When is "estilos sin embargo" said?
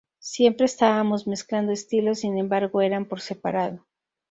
1.71-2.81